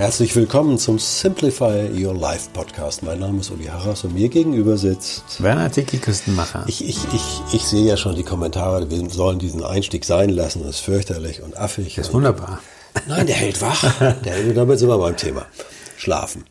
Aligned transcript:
Herzlich 0.00 0.34
willkommen 0.34 0.78
zum 0.78 0.98
Simplify 0.98 1.90
Your 1.92 2.14
Life 2.14 2.48
Podcast. 2.54 3.02
Mein 3.02 3.18
Name 3.18 3.40
ist 3.40 3.50
Uli 3.50 3.66
Harras 3.66 4.02
und 4.02 4.14
mir 4.14 4.30
gegenüber 4.30 4.78
sitzt 4.78 5.42
Werner 5.42 5.70
Tiki 5.70 5.98
Küstenmacher. 5.98 6.64
Ich, 6.68 6.82
ich, 6.82 6.96
ich, 7.12 7.42
ich 7.52 7.62
sehe 7.66 7.84
ja 7.84 7.98
schon 7.98 8.16
die 8.16 8.22
Kommentare, 8.22 8.90
wir 8.90 9.10
sollen 9.10 9.38
diesen 9.38 9.62
Einstieg 9.62 10.06
sein 10.06 10.30
lassen, 10.30 10.62
das 10.62 10.76
ist 10.76 10.80
fürchterlich 10.80 11.42
und 11.42 11.54
affig. 11.58 11.96
Das 11.96 12.08
ist 12.08 12.14
wunderbar. 12.14 12.60
Nein, 13.08 13.26
der 13.26 13.36
hält 13.36 13.60
wach. 13.60 13.82
Der 14.24 14.32
hält, 14.32 14.56
damit 14.56 14.78
sind 14.78 14.88
wir 14.88 14.96
beim 14.96 15.18
Thema. 15.18 15.44
Schlafen. 15.98 16.46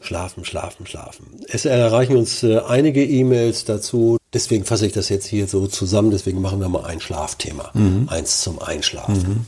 Schlafen, 0.00 0.46
schlafen, 0.46 0.86
schlafen. 0.86 1.26
Es 1.48 1.66
erreichen 1.66 2.16
uns 2.16 2.42
äh, 2.42 2.60
einige 2.60 3.04
E-Mails 3.04 3.66
dazu. 3.66 4.16
Deswegen 4.32 4.64
fasse 4.64 4.86
ich 4.86 4.94
das 4.94 5.10
jetzt 5.10 5.26
hier 5.26 5.46
so 5.46 5.66
zusammen. 5.66 6.10
Deswegen 6.10 6.40
machen 6.40 6.58
wir 6.60 6.70
mal 6.70 6.86
ein 6.86 7.02
Schlafthema. 7.02 7.70
Mhm. 7.74 8.08
Eins 8.08 8.40
zum 8.40 8.62
Einschlafen. 8.62 9.46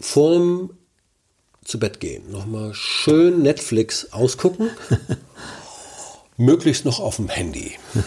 Vorm 0.00 0.70
zu 1.64 1.78
Bett 1.78 2.00
gehen. 2.00 2.30
Nochmal 2.30 2.74
schön 2.74 3.42
Netflix 3.42 4.12
ausgucken. 4.12 4.70
Möglichst 6.36 6.84
noch 6.84 7.00
auf 7.00 7.16
dem 7.16 7.28
Handy. 7.28 7.72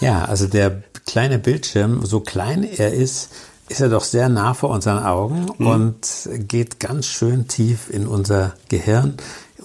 Ja, 0.00 0.26
also 0.26 0.46
der 0.46 0.84
kleine 1.06 1.40
Bildschirm, 1.40 2.06
so 2.06 2.20
klein 2.20 2.62
er 2.62 2.92
ist, 2.92 3.30
ist 3.68 3.80
er 3.80 3.88
doch 3.88 4.04
sehr 4.04 4.28
nah 4.28 4.54
vor 4.54 4.70
unseren 4.70 5.02
Augen 5.02 5.50
und 5.50 6.28
geht 6.46 6.80
ganz 6.80 7.06
schön 7.06 7.48
tief 7.48 7.90
in 7.90 8.06
unser 8.06 8.54
Gehirn, 8.68 9.16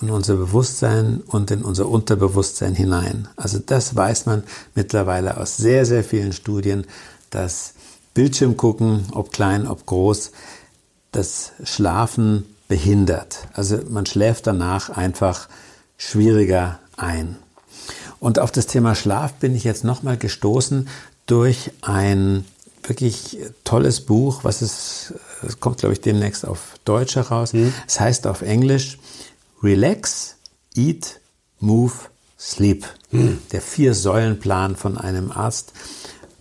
in 0.01 0.09
unser 0.09 0.35
Bewusstsein 0.35 1.21
und 1.27 1.51
in 1.51 1.61
unser 1.61 1.87
Unterbewusstsein 1.87 2.73
hinein. 2.73 3.27
Also 3.35 3.59
das 3.59 3.95
weiß 3.95 4.25
man 4.25 4.43
mittlerweile 4.73 5.37
aus 5.37 5.57
sehr, 5.57 5.85
sehr 5.85 6.03
vielen 6.03 6.33
Studien, 6.33 6.85
dass 7.29 7.73
Bildschirmgucken, 8.13 9.07
ob 9.11 9.31
klein, 9.31 9.67
ob 9.67 9.85
groß, 9.85 10.31
das 11.13 11.51
Schlafen 11.63 12.45
behindert. 12.67 13.47
Also 13.53 13.79
man 13.89 14.05
schläft 14.05 14.47
danach 14.47 14.89
einfach 14.89 15.47
schwieriger 15.97 16.79
ein. 16.97 17.37
Und 18.19 18.39
auf 18.39 18.51
das 18.51 18.67
Thema 18.67 18.95
Schlaf 18.95 19.33
bin 19.33 19.55
ich 19.55 19.63
jetzt 19.63 19.83
nochmal 19.83 20.17
gestoßen 20.17 20.87
durch 21.25 21.71
ein 21.81 22.45
wirklich 22.83 23.37
tolles 23.63 24.01
Buch, 24.01 24.43
was 24.43 24.61
es, 24.61 25.13
es 25.45 25.59
kommt 25.59 25.79
glaube 25.79 25.93
ich 25.93 26.01
demnächst 26.01 26.45
auf 26.45 26.75
Deutsch 26.85 27.15
heraus. 27.15 27.53
Es 27.87 27.99
heißt 27.99 28.27
auf 28.27 28.41
Englisch 28.41 28.97
Relax, 29.61 30.35
Eat, 30.75 31.19
Move, 31.59 31.93
Sleep. 32.39 32.85
Der 33.51 33.61
Vier-Säulen-Plan 33.61 34.75
von 34.75 34.97
einem 34.97 35.31
Arzt. 35.31 35.71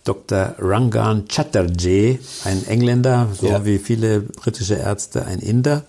Dr. 0.03 0.55
Rangan 0.59 1.27
Chatterjee, 1.27 2.19
ein 2.43 2.65
Engländer, 2.67 3.29
so 3.39 3.47
Ja. 3.47 3.65
wie 3.65 3.79
viele 3.79 4.19
britische 4.21 4.75
Ärzte, 4.75 5.25
ein 5.25 5.39
Inder. 5.39 5.85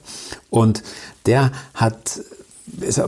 Und 0.51 0.83
der 1.27 1.51
hat, 1.75 2.21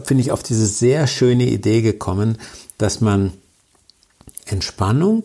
finde 0.05 0.21
ich, 0.23 0.33
auf 0.33 0.43
diese 0.43 0.67
sehr 0.67 1.07
schöne 1.07 1.47
Idee 1.47 1.83
gekommen, 1.83 2.39
dass 2.79 3.01
man 3.01 3.33
Entspannung, 4.47 5.25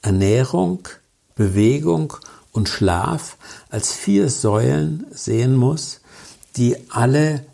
Ernährung, 0.00 0.88
Bewegung 1.34 2.14
und 2.52 2.68
Schlaf 2.68 3.36
als 3.70 3.92
vier 3.92 4.28
Säulen 4.28 5.06
sehen 5.12 5.54
muss, 5.56 6.00
die 6.56 6.76
alle 6.90 7.44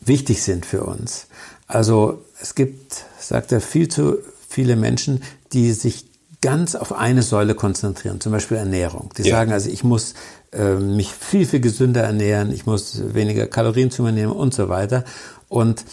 wichtig 0.00 0.42
sind 0.42 0.66
für 0.66 0.84
uns. 0.84 1.26
Also 1.66 2.24
es 2.40 2.54
gibt, 2.54 3.04
sagt 3.20 3.50
er, 3.52 3.60
viel 3.60 3.88
zu 3.88 4.18
viele 4.52 4.76
Menschen, 4.76 5.22
die 5.52 5.72
sich 5.72 6.06
ganz 6.42 6.74
auf 6.74 6.92
eine 6.92 7.22
Säule 7.22 7.54
konzentrieren, 7.54 8.20
zum 8.20 8.32
Beispiel 8.32 8.56
Ernährung. 8.56 9.10
Die 9.16 9.22
Ja. 9.22 9.36
sagen 9.36 9.52
also, 9.52 9.70
ich 9.70 9.84
muss 9.84 10.14
äh, 10.52 10.74
mich 10.74 11.10
viel, 11.12 11.46
viel 11.46 11.60
gesünder 11.60 12.02
ernähren, 12.02 12.52
ich 12.52 12.66
muss 12.66 13.00
weniger 13.14 13.46
Kalorien 13.46 13.90
zu 13.90 14.02
mir 14.02 14.12
nehmen 14.12 14.32
und 14.32 14.52
so 14.52 14.68
weiter. 14.68 15.04
Und 15.48 15.84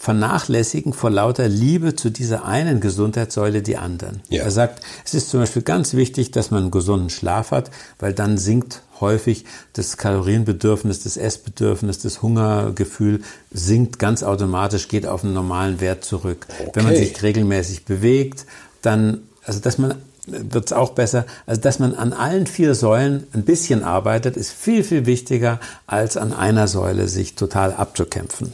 vernachlässigen 0.00 0.94
vor 0.94 1.10
lauter 1.10 1.46
Liebe 1.46 1.94
zu 1.94 2.08
dieser 2.08 2.46
einen 2.46 2.80
Gesundheitssäule 2.80 3.60
die 3.60 3.76
anderen. 3.76 4.22
Ja. 4.30 4.44
Er 4.44 4.50
sagt, 4.50 4.82
es 5.04 5.12
ist 5.12 5.28
zum 5.28 5.40
Beispiel 5.40 5.60
ganz 5.60 5.92
wichtig, 5.92 6.30
dass 6.30 6.50
man 6.50 6.62
einen 6.62 6.70
gesunden 6.70 7.10
Schlaf 7.10 7.50
hat, 7.50 7.70
weil 7.98 8.14
dann 8.14 8.38
sinkt 8.38 8.80
häufig 9.02 9.44
das 9.74 9.98
Kalorienbedürfnis, 9.98 11.02
das 11.02 11.18
Essbedürfnis, 11.18 11.98
das 11.98 12.22
Hungergefühl 12.22 13.20
sinkt 13.52 13.98
ganz 13.98 14.22
automatisch, 14.22 14.88
geht 14.88 15.04
auf 15.04 15.22
einen 15.22 15.34
normalen 15.34 15.82
Wert 15.82 16.02
zurück. 16.02 16.46
Wenn 16.72 16.84
man 16.84 16.94
Okay. 16.94 17.04
sich 17.04 17.22
regelmäßig 17.22 17.84
bewegt, 17.84 18.46
dann, 18.80 19.20
also 19.44 19.60
dass 19.60 19.76
man 19.76 19.96
wird 20.26 20.66
es 20.66 20.72
auch 20.72 20.90
besser. 20.90 21.26
Also, 21.46 21.60
dass 21.60 21.78
man 21.78 21.94
an 21.94 22.12
allen 22.14 22.46
vier 22.46 22.74
Säulen 22.74 23.26
ein 23.32 23.42
bisschen 23.42 23.82
arbeitet, 23.84 24.36
ist 24.36 24.52
viel, 24.52 24.82
viel 24.84 25.04
wichtiger, 25.04 25.60
als 25.86 26.16
an 26.16 26.32
einer 26.32 26.68
Säule 26.68 27.08
sich 27.08 27.34
total 27.34 27.72
abzukämpfen. 27.72 28.52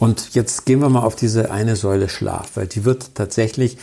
Und 0.00 0.34
jetzt 0.34 0.66
gehen 0.66 0.80
wir 0.80 0.88
mal 0.88 1.02
auf 1.04 1.14
diese 1.14 1.50
eine 1.52 1.76
Säule 1.76 2.08
Schlaf, 2.08 2.50
weil 2.56 2.66
die 2.66 2.84
wird 2.84 3.14
tatsächlich 3.14 3.76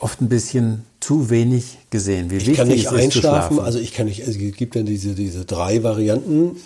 oft 0.00 0.20
ein 0.20 0.28
bisschen 0.28 0.84
zu 1.00 1.30
wenig 1.30 1.78
gesehen. 1.90 2.30
Wie 2.30 2.36
Ich 2.36 2.54
kann 2.54 2.68
nicht 2.68 2.88
einschlafen, 2.88 3.54
schlafen. 3.54 3.60
also 3.60 3.78
ich 3.78 3.94
kann 3.94 4.06
nicht, 4.06 4.20
es 4.20 4.36
gibt 4.36 4.74
ja 4.74 4.82
diese, 4.82 5.14
diese 5.14 5.44
drei 5.44 5.82
Varianten, 5.82 6.56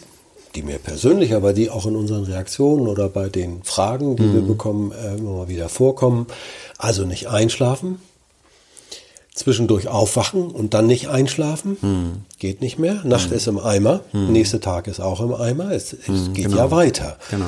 die 0.55 0.63
mir 0.63 0.79
persönlich, 0.79 1.35
aber 1.35 1.53
die 1.53 1.69
auch 1.69 1.85
in 1.87 1.95
unseren 1.97 2.25
Reaktionen 2.25 2.87
oder 2.89 3.09
bei 3.09 3.29
den 3.29 3.63
Fragen, 3.65 4.17
die 4.17 4.33
wir 4.33 4.41
Mhm. 4.43 4.47
bekommen, 4.49 4.93
äh, 4.93 5.17
immer 5.17 5.33
mal 5.33 5.49
wieder 5.49 5.69
vorkommen. 5.69 6.27
Also 6.79 7.05
nicht 7.05 7.29
einschlafen, 7.29 7.99
zwischendurch 9.35 9.89
aufwachen 9.89 10.49
und 10.51 10.75
dann 10.75 10.87
nicht 10.87 11.09
einschlafen, 11.09 11.77
Mhm. 11.83 12.13
geht 12.39 12.61
nicht 12.61 12.79
mehr. 12.79 13.03
Nacht 13.05 13.33
ist 13.33 13.49
im 13.49 13.59
Eimer, 13.59 14.01
nächste 14.13 14.61
Tag 14.61 14.87
ist 14.87 15.01
auch 15.01 15.21
im 15.21 15.35
Eimer, 15.35 15.73
es, 15.73 15.93
es 15.93 16.33
geht 16.33 16.47
genau. 16.47 16.57
ja 16.57 16.71
weiter. 16.71 17.19
Genau. 17.31 17.47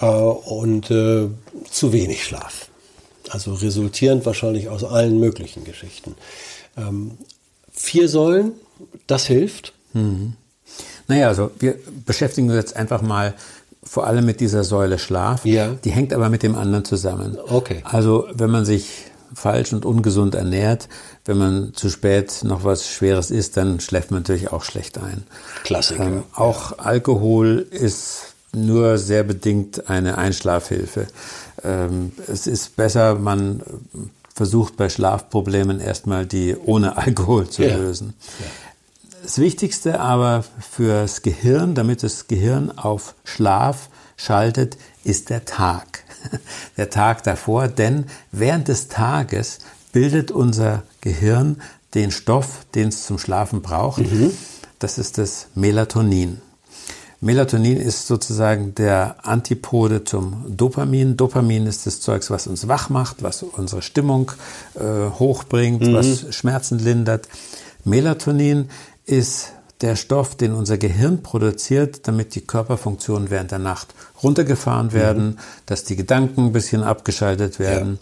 Äh, 0.00 0.06
und 0.06 0.90
äh, 0.90 1.28
zu 1.70 1.92
wenig 1.92 2.24
Schlaf. 2.24 2.68
Also 3.30 3.54
resultierend 3.54 4.26
wahrscheinlich 4.26 4.68
aus 4.68 4.84
allen 4.84 5.18
möglichen 5.18 5.64
Geschichten. 5.64 6.14
Ähm, 6.76 7.12
vier 7.72 8.08
Säulen, 8.08 8.52
das 9.06 9.26
hilft. 9.26 9.72
Naja, 11.08 11.28
also 11.28 11.50
wir 11.58 11.76
beschäftigen 12.04 12.48
uns 12.48 12.56
jetzt 12.56 12.76
einfach 12.76 13.02
mal 13.02 13.34
vor 13.82 14.06
allem 14.06 14.24
mit 14.24 14.40
dieser 14.40 14.64
Säule 14.64 14.98
Schlaf. 14.98 15.44
Ja. 15.44 15.68
Die 15.84 15.90
hängt 15.90 16.12
aber 16.12 16.28
mit 16.28 16.42
dem 16.42 16.54
anderen 16.56 16.84
zusammen. 16.84 17.38
Okay. 17.48 17.82
Also 17.84 18.26
wenn 18.32 18.50
man 18.50 18.64
sich 18.64 18.88
falsch 19.34 19.72
und 19.72 19.84
ungesund 19.84 20.34
ernährt, 20.34 20.88
wenn 21.24 21.38
man 21.38 21.74
zu 21.74 21.90
spät 21.90 22.40
noch 22.44 22.64
was 22.64 22.88
Schweres 22.88 23.30
isst, 23.30 23.56
dann 23.56 23.80
schläft 23.80 24.10
man 24.10 24.22
natürlich 24.22 24.52
auch 24.52 24.64
schlecht 24.64 24.98
ein. 24.98 25.24
Klassiker. 25.64 26.04
Ähm, 26.04 26.22
auch 26.34 26.78
Alkohol 26.78 27.66
ist 27.70 28.33
nur 28.54 28.98
sehr 28.98 29.22
bedingt 29.24 29.88
eine 29.90 30.18
Einschlafhilfe. 30.18 31.06
Ähm, 31.62 32.12
es 32.26 32.46
ist 32.46 32.76
besser, 32.76 33.16
man 33.16 33.62
versucht 34.34 34.76
bei 34.76 34.88
Schlafproblemen 34.88 35.80
erstmal 35.80 36.26
die 36.26 36.56
ohne 36.56 36.96
Alkohol 36.96 37.48
zu 37.48 37.64
Ja. 37.64 37.76
lösen. 37.76 38.14
Das 39.22 39.38
Wichtigste 39.38 40.00
aber 40.00 40.44
fürs 40.60 41.22
Gehirn, 41.22 41.74
damit 41.74 42.02
das 42.02 42.26
Gehirn 42.28 42.70
auf 42.76 43.14
Schlaf 43.24 43.88
schaltet, 44.16 44.76
ist 45.04 45.30
der 45.30 45.44
Tag. 45.44 46.00
Der 46.78 46.88
Tag 46.88 47.22
davor, 47.22 47.68
denn 47.68 48.06
während 48.32 48.68
des 48.68 48.88
Tages 48.88 49.58
bildet 49.92 50.30
unser 50.30 50.82
Gehirn 51.02 51.60
den 51.92 52.10
Stoff, 52.10 52.64
den 52.74 52.88
es 52.88 53.04
zum 53.06 53.18
Schlafen 53.18 53.60
braucht. 53.60 54.02
Das 54.78 54.96
ist 54.98 55.18
das 55.18 55.48
Melatonin. 55.54 56.40
Melatonin 57.24 57.78
ist 57.78 58.06
sozusagen 58.06 58.74
der 58.74 59.16
Antipode 59.22 60.04
zum 60.04 60.44
Dopamin. 60.46 61.16
Dopamin 61.16 61.66
ist 61.66 61.86
das 61.86 62.02
Zeugs, 62.02 62.28
was 62.28 62.46
uns 62.46 62.68
wach 62.68 62.90
macht, 62.90 63.22
was 63.22 63.42
unsere 63.42 63.80
Stimmung 63.80 64.32
äh, 64.74 65.08
hochbringt, 65.18 65.90
was 65.94 66.34
Schmerzen 66.34 66.78
lindert. 66.78 67.26
Melatonin 67.82 68.68
ist 69.06 69.52
der 69.80 69.96
Stoff, 69.96 70.34
den 70.34 70.52
unser 70.52 70.76
Gehirn 70.76 71.22
produziert, 71.22 72.06
damit 72.06 72.34
die 72.34 72.42
Körperfunktionen 72.42 73.30
während 73.30 73.52
der 73.52 73.58
Nacht 73.58 73.94
runtergefahren 74.22 74.92
werden, 74.92 75.38
dass 75.64 75.84
die 75.84 75.96
Gedanken 75.96 76.48
ein 76.48 76.52
bisschen 76.52 76.82
abgeschaltet 76.82 77.58
werden. 77.58 77.98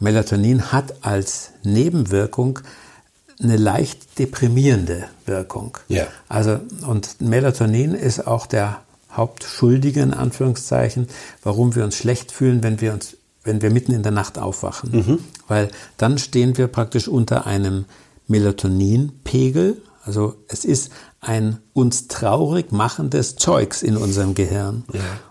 Melatonin 0.00 0.72
hat 0.72 0.94
als 1.02 1.50
Nebenwirkung 1.62 2.58
eine 3.42 3.56
leicht 3.56 4.18
deprimierende 4.18 5.04
Wirkung. 5.26 5.78
Ja. 5.88 6.06
Also, 6.28 6.60
und 6.86 7.20
Melatonin 7.20 7.94
ist 7.94 8.26
auch 8.26 8.46
der 8.46 8.80
Hauptschuldige, 9.12 10.00
in 10.00 10.14
Anführungszeichen, 10.14 11.08
warum 11.42 11.74
wir 11.74 11.84
uns 11.84 11.96
schlecht 11.96 12.32
fühlen, 12.32 12.62
wenn 12.62 12.80
wir 12.80 12.92
uns, 12.92 13.16
wenn 13.44 13.62
wir 13.62 13.70
mitten 13.70 13.92
in 13.92 14.02
der 14.02 14.12
Nacht 14.12 14.38
aufwachen. 14.38 14.90
Weil 15.48 15.68
dann 15.96 16.18
stehen 16.18 16.56
wir 16.56 16.66
praktisch 16.68 17.08
unter 17.08 17.46
einem 17.46 17.84
Melatoninpegel. 18.26 19.80
Also 20.04 20.34
es 20.48 20.64
ist 20.64 20.90
ein 21.20 21.58
uns 21.72 22.08
traurig 22.08 22.72
machendes 22.72 23.36
Zeugs 23.36 23.82
in 23.82 23.96
unserem 23.96 24.34
Gehirn. 24.34 24.84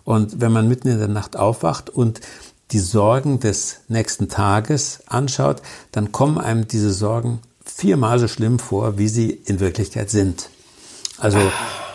Und 0.04 0.42
wenn 0.42 0.52
man 0.52 0.68
mitten 0.68 0.88
in 0.88 1.00
der 1.00 1.08
Nacht 1.08 1.36
aufwacht 1.36 1.90
und 1.90 2.22
die 2.72 2.80
Sorgen 2.80 3.40
des 3.40 3.82
nächsten 3.88 4.30
Tages 4.30 5.02
anschaut, 5.08 5.62
dann 5.92 6.12
kommen 6.12 6.40
einem 6.40 6.68
diese 6.68 6.92
Sorgen 6.92 7.40
viermal 7.76 8.20
so 8.20 8.28
schlimm 8.28 8.60
vor, 8.60 8.98
wie 8.98 9.08
sie 9.08 9.30
in 9.46 9.60
Wirklichkeit 9.60 10.10
sind. 10.10 10.50
Also 11.18 11.40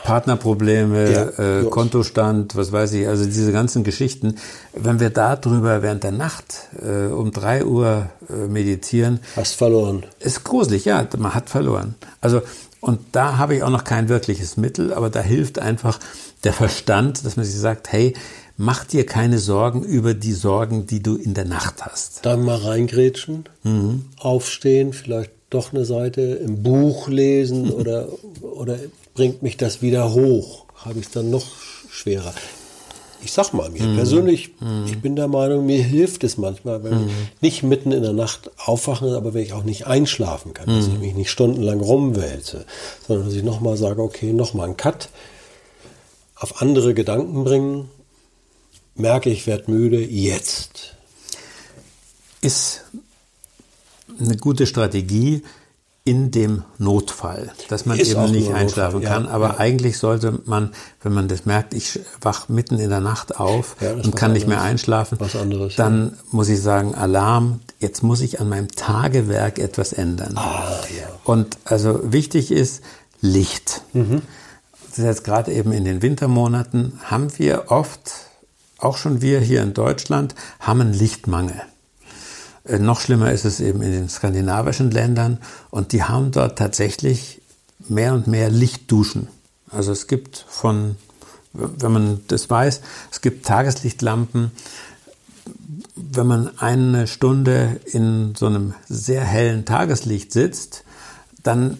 Partnerprobleme, 0.04 1.12
Ja, 1.12 1.60
äh. 1.60 1.64
Kontostand, 1.64 2.56
was 2.56 2.72
weiß 2.72 2.92
ich, 2.94 3.06
also 3.06 3.24
diese 3.26 3.52
ganzen 3.52 3.84
Geschichten. 3.84 4.36
Wenn 4.72 5.00
wir 5.00 5.10
darüber 5.10 5.82
während 5.82 6.02
der 6.02 6.12
Nacht 6.12 6.68
äh, 6.82 7.06
um 7.12 7.30
drei 7.30 7.64
Uhr 7.64 8.08
äh, 8.30 8.46
meditieren, 8.48 9.20
Hast 9.36 9.54
verloren. 9.56 10.04
ist 10.20 10.44
gruselig, 10.44 10.84
ja, 10.86 11.06
man 11.18 11.34
hat 11.34 11.50
verloren. 11.50 11.94
Also, 12.20 12.40
und 12.80 13.00
da 13.12 13.36
habe 13.38 13.56
ich 13.56 13.62
auch 13.62 13.70
noch 13.70 13.84
kein 13.84 14.08
wirkliches 14.08 14.56
Mittel, 14.56 14.94
aber 14.94 15.10
da 15.10 15.20
hilft 15.20 15.58
einfach 15.58 15.98
der 16.44 16.52
Verstand, 16.52 17.24
dass 17.26 17.36
man 17.36 17.44
sich 17.44 17.56
sagt, 17.58 17.92
hey, 17.92 18.14
mach 18.56 18.84
dir 18.84 19.04
keine 19.04 19.38
Sorgen 19.38 19.82
über 19.82 20.14
die 20.14 20.32
Sorgen, 20.32 20.86
die 20.86 21.02
du 21.02 21.16
in 21.16 21.34
der 21.34 21.44
Nacht 21.44 21.84
hast. 21.84 22.24
Dann 22.24 22.44
mal 22.44 22.56
reingrätschen, 22.56 23.44
Mhm. 23.64 24.06
aufstehen, 24.18 24.92
vielleicht 24.92 25.32
doch 25.50 25.72
eine 25.72 25.84
Seite 25.84 26.20
im 26.20 26.62
Buch 26.62 27.08
lesen 27.08 27.70
oder, 27.72 28.08
oder 28.42 28.78
bringt 29.14 29.42
mich 29.42 29.56
das 29.56 29.82
wieder 29.82 30.12
hoch? 30.12 30.66
Habe 30.76 31.00
ich 31.00 31.06
es 31.06 31.12
dann 31.12 31.30
noch 31.30 31.46
schwerer? 31.90 32.34
Ich 33.20 33.32
sag 33.32 33.52
mal 33.52 33.68
mir 33.68 33.96
persönlich, 33.96 34.50
ich 34.86 35.00
bin 35.00 35.16
der 35.16 35.26
Meinung, 35.26 35.66
mir 35.66 35.82
hilft 35.82 36.22
es 36.22 36.38
manchmal, 36.38 36.84
wenn 36.84 37.08
ich 37.08 37.12
nicht 37.40 37.62
mitten 37.64 37.90
in 37.90 38.02
der 38.02 38.12
Nacht 38.12 38.52
aufwachen, 38.64 39.12
aber 39.12 39.34
wenn 39.34 39.42
ich 39.42 39.54
auch 39.54 39.64
nicht 39.64 39.88
einschlafen 39.88 40.54
kann, 40.54 40.68
dass 40.68 40.86
ich 40.86 41.00
mich 41.00 41.16
nicht 41.16 41.28
stundenlang 41.28 41.80
rumwälze, 41.80 42.64
sondern 43.04 43.26
dass 43.26 43.34
ich 43.34 43.42
nochmal 43.42 43.76
sage, 43.76 44.02
okay, 44.02 44.32
nochmal 44.32 44.66
einen 44.66 44.76
Cut, 44.76 45.08
auf 46.36 46.62
andere 46.62 46.94
Gedanken 46.94 47.42
bringen, 47.42 47.90
merke 48.94 49.30
ich 49.30 49.46
werde 49.46 49.70
müde, 49.70 50.00
jetzt. 50.00 50.94
Ist 52.40 52.84
eine 54.20 54.36
gute 54.36 54.66
Strategie 54.66 55.42
in 56.08 56.30
dem 56.30 56.64
Notfall, 56.78 57.52
dass 57.68 57.84
man 57.84 57.98
Ist 57.98 58.12
eben 58.12 58.30
nicht 58.30 58.50
einschlafen 58.50 59.00
Notfall, 59.00 59.14
kann. 59.14 59.24
ja, 59.26 59.30
Aber 59.30 59.48
ja. 59.48 59.58
eigentlich 59.58 59.98
sollte 59.98 60.40
man, 60.46 60.70
wenn 61.02 61.12
man 61.12 61.28
das 61.28 61.44
merkt, 61.44 61.74
ich 61.74 62.00
wach 62.22 62.48
mitten 62.48 62.78
in 62.78 62.88
der 62.88 63.00
Nacht 63.00 63.38
auf 63.38 63.76
Ja, 63.80 63.92
und 63.92 64.16
kann 64.16 64.32
nicht 64.32 64.46
mehr 64.46 64.62
einschlafen, 64.62 65.18
anderes, 65.20 65.76
dann 65.76 66.16
muss 66.30 66.48
ich 66.48 66.62
sagen, 66.62 66.94
Alarm, 66.94 67.60
jetzt 67.78 68.02
muss 68.02 68.22
ich 68.22 68.40
an 68.40 68.48
meinem 68.48 68.68
Tagewerk 68.68 69.58
etwas 69.58 69.92
ändern. 69.92 70.32
Ah. 70.36 70.80
Und 71.24 71.58
also 71.64 72.00
wichtig 72.10 72.52
ist 72.52 72.82
Licht. 73.20 73.82
Mhm. 73.92 74.22
Das 74.88 74.98
ist 74.98 75.04
jetzt 75.04 75.24
gerade 75.24 75.52
eben 75.52 75.72
in 75.72 75.84
den 75.84 76.00
Wintermonaten 76.00 76.98
haben 77.04 77.28
wir 77.38 77.64
oft, 77.70 78.12
auch 78.78 78.96
schon 78.96 79.20
wir 79.20 79.40
hier 79.40 79.62
in 79.62 79.74
Deutschland, 79.74 80.34
haben 80.58 80.80
einen 80.80 80.94
Lichtmangel. 80.94 81.60
Äh, 82.68 82.78
noch 82.78 83.00
schlimmer 83.00 83.32
ist 83.32 83.44
es 83.44 83.60
eben 83.60 83.82
in 83.82 83.92
den 83.92 84.08
skandinavischen 84.08 84.90
Ländern 84.90 85.38
und 85.70 85.92
die 85.92 86.04
haben 86.04 86.30
dort 86.30 86.58
tatsächlich 86.58 87.40
mehr 87.88 88.14
und 88.14 88.26
mehr 88.26 88.50
Lichtduschen. 88.50 89.28
Also 89.70 89.92
es 89.92 90.06
gibt 90.06 90.44
von, 90.48 90.96
wenn 91.52 91.92
man 91.92 92.20
das 92.28 92.48
weiß, 92.48 92.80
es 93.10 93.20
gibt 93.20 93.46
Tageslichtlampen, 93.46 94.52
wenn 95.94 96.26
man 96.26 96.58
eine 96.58 97.06
Stunde 97.06 97.80
in 97.86 98.34
so 98.36 98.46
einem 98.46 98.74
sehr 98.88 99.22
hellen 99.24 99.64
Tageslicht 99.64 100.32
sitzt, 100.32 100.84
dann 101.42 101.78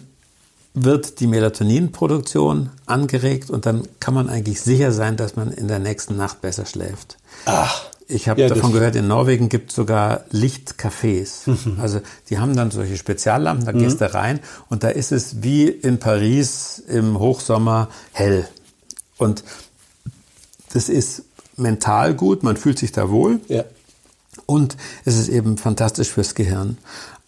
wird 0.73 1.19
die 1.19 1.27
Melatoninproduktion 1.27 2.69
angeregt 2.85 3.49
und 3.49 3.65
dann 3.65 3.87
kann 3.99 4.13
man 4.13 4.29
eigentlich 4.29 4.61
sicher 4.61 4.91
sein, 4.91 5.17
dass 5.17 5.35
man 5.35 5.51
in 5.51 5.67
der 5.67 5.79
nächsten 5.79 6.15
Nacht 6.15 6.41
besser 6.41 6.65
schläft. 6.65 7.17
Ach. 7.45 7.85
Ich 8.11 8.27
habe 8.27 8.41
Ja, 8.41 8.49
davon 8.49 8.73
gehört, 8.73 8.95
in 8.95 9.07
Norwegen 9.07 9.49
gibt 9.49 9.69
es 9.69 9.75
sogar 9.75 10.25
Lichtcafés. 10.31 11.47
Also 11.79 12.01
die 12.29 12.39
haben 12.39 12.55
dann 12.55 12.71
solche 12.71 12.97
Speziallampen, 12.97 13.65
da 13.65 13.71
gehst 13.71 14.01
du 14.01 14.11
rein 14.11 14.39
und 14.67 14.83
da 14.83 14.89
ist 14.89 15.11
es 15.11 15.43
wie 15.43 15.67
in 15.67 15.99
Paris 15.99 16.83
im 16.87 17.19
Hochsommer 17.19 17.87
hell. 18.11 18.47
Und 19.17 19.43
das 20.73 20.89
ist 20.89 21.23
mental 21.55 22.15
gut, 22.15 22.41
man 22.41 22.57
fühlt 22.57 22.79
sich 22.79 22.91
da 22.91 23.09
wohl. 23.11 23.41
Ja. 23.47 23.63
Und 24.47 24.75
es 25.05 25.15
ist 25.15 25.29
eben 25.29 25.57
fantastisch 25.57 26.09
fürs 26.09 26.33
Gehirn. 26.33 26.79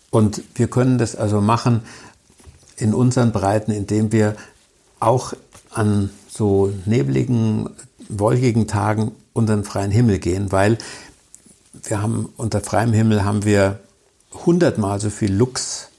Und 0.10 0.42
wir 0.56 0.68
können 0.68 0.98
das 0.98 1.16
also 1.16 1.42
machen 1.42 1.82
in 2.76 2.96
unseren 2.96 3.32
Breiten, 3.32 3.72
indem 3.72 4.12
wir 4.12 4.36
auch 5.00 5.34
an 5.70 6.10
so 6.28 6.74
nebligen, 6.86 7.70
wolkigen 8.20 8.68
Tagen 8.68 9.12
unter 9.34 9.56
den 9.56 9.64
freien 9.64 9.92
Himmel 9.92 10.20
gehen, 10.20 10.52
weil 10.52 10.78
wir 11.84 12.02
haben 12.02 12.30
unter 12.38 12.62
freiem 12.62 12.94
Himmel 12.94 13.24
haben 13.24 13.44
wir 13.46 13.80
hundertmal 14.46 15.00
so 15.00 15.10
viel 15.10 15.34
Lux, 15.34 15.90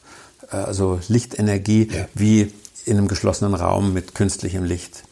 äh, 0.51 0.57
also 0.57 1.01
Lichtenergie, 1.09 1.89
Ja. 1.93 2.09
wie 2.15 2.53
in 2.85 2.99
einem 2.99 3.09
geschlossenen 3.09 3.55
Raum 3.55 3.93
mit 3.93 4.15
künstlichem 4.15 4.65
Licht. 4.65 5.05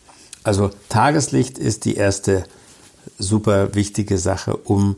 Also 0.42 0.70
Tageslicht 0.88 1.58
ist 1.58 1.84
die 1.84 1.96
erste 1.96 2.44
super 3.18 3.74
wichtige 3.74 4.18
Sache, 4.18 4.56
um 4.56 4.96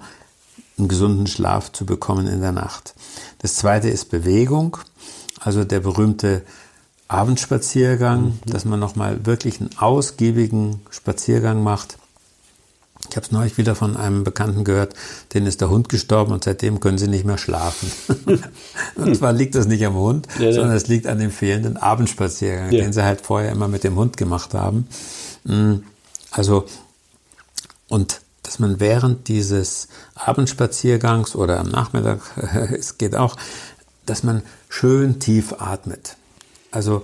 einen 0.78 0.88
gesunden 0.88 1.26
Schlaf 1.26 1.70
zu 1.72 1.84
bekommen 1.84 2.26
in 2.26 2.40
der 2.40 2.52
Nacht. 2.52 2.94
Das 3.38 3.56
zweite 3.56 3.88
ist 3.88 4.06
Bewegung, 4.10 4.78
also 5.40 5.64
der 5.64 5.81
berühmte 5.81 6.43
Abendspaziergang, 7.12 8.38
dass 8.47 8.64
man 8.64 8.81
nochmal 8.81 9.26
wirklich 9.26 9.61
einen 9.61 9.70
ausgiebigen 9.79 10.81
Spaziergang 10.91 11.62
macht. 11.62 11.99
Ich 13.11 13.17
habe 13.17 13.26
es 13.26 13.32
neulich 13.32 13.59
wieder 13.59 13.75
von 13.75 13.97
einem 13.97 14.25
Bekannten 14.25 14.64
gehört, 14.64 14.94
denen 15.35 15.47
ist 15.47 15.61
der 15.61 15.69
Hund 15.69 15.88
gestorben 15.88 16.32
und 16.32 16.44
seitdem 16.44 16.81
können 16.81 16.99
sie 16.99 17.09
nicht 17.09 17.25
mehr 17.26 17.37
schlafen. 17.37 17.91
und 18.97 19.17
zwar 19.17 19.32
liegt 19.32 19.54
das 19.57 19.66
nicht 19.66 19.85
am 19.85 19.95
Hund, 19.95 20.26
Ja, 20.38 20.45
ja. 20.47 20.52
sondern 20.52 20.76
es 20.76 20.87
liegt 20.87 21.07
an 21.07 21.19
dem 21.19 21.31
fehlenden 21.33 21.76
Abendspaziergang, 21.76 22.71
Ja. 22.73 22.83
den 22.83 22.92
sie 22.92 23.02
halt 23.02 23.21
vorher 23.21 23.50
immer 23.52 23.69
mit 23.69 23.85
dem 23.85 23.97
Hund 23.97 24.16
gemacht 24.16 24.54
haben. 24.54 24.87
Mm, 25.45 25.75
Also, 26.31 26.64
und 27.88 28.21
dass 28.42 28.59
man 28.59 28.81
während 28.81 29.28
dieses 29.28 29.88
Abendspaziergangs 30.14 31.35
oder 31.35 31.61
am 31.61 31.69
Nachmittag, 31.69 32.21
es 32.73 32.97
geht 32.99 33.16
auch, 33.16 33.37
dass 34.07 34.23
man 34.23 34.42
schön 34.69 35.21
tief 35.21 35.54
atmet. 35.59 36.16
Also 36.73 37.02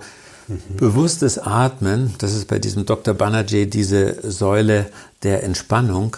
bewusstes 0.77 1.37
Atmen, 1.37 2.15
das 2.17 2.33
ist 2.33 2.47
bei 2.47 2.59
diesem 2.59 2.85
Dr. 2.85 3.13
Banerjee 3.13 3.67
diese 3.67 4.29
Säule 4.29 4.87
der 5.23 5.43
Entspannung, 5.43 6.17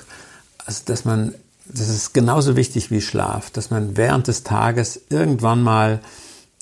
also 0.66 0.84
dass 0.86 1.06
man, 1.06 1.36
das 1.66 1.90
ist 1.90 2.14
genauso 2.14 2.56
wichtig 2.56 2.92
wie 2.92 3.02
Schlaf, 3.02 3.50
dass 3.50 3.70
man 3.70 3.98
während 3.98 4.28
des 4.28 4.44
Tages 4.44 5.02
irgendwann 5.10 5.62
mal 5.62 6.00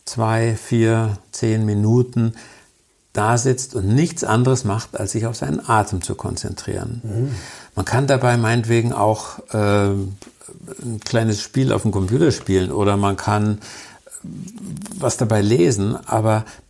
zwei, 0.05 0.55
vier, 0.55 1.17
zehn 1.31 1.65
Minuten 1.65 2.33
da 3.13 3.37
sitzt 3.37 3.75
und 3.75 3.87
nichts 3.87 4.23
anderes 4.23 4.63
macht, 4.63 4.99
als 4.99 5.11
sich 5.11 5.25
auf 5.25 5.35
seinen 5.35 5.67
Atem 5.67 6.01
zu 6.01 6.15
konzentrieren. 6.15 7.01
Man 7.75 7.85
kann 7.85 8.07
dabei 8.07 8.37
meinetwegen 8.37 8.93
auch 8.93 9.39
äh, 9.53 9.89
ein 9.89 10.99
kleines 11.03 11.41
Spiel 11.41 11.71
auf 11.71 11.83
dem 11.83 11.91
Computer 11.91 12.31
spielen 12.31 12.71
oder 12.71 12.97
man 12.97 13.17
kann 13.17 13.59
was 14.97 15.17
dabei 15.17 15.41
lesen, 15.41 15.95
aber 16.07 16.45
äh, 16.45 16.68